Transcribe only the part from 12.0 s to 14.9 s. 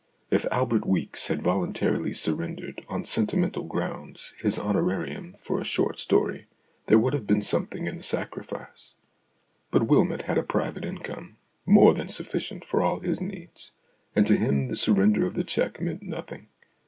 sufficient for all his needs, and to him the